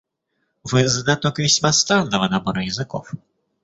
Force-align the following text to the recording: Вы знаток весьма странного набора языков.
Вы 0.63 0.87
знаток 0.87 1.37
весьма 1.37 1.71
странного 1.71 2.27
набора 2.27 2.63
языков. 2.63 3.11